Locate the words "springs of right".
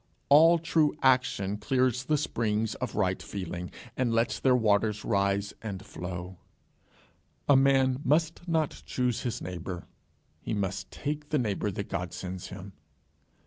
2.17-3.21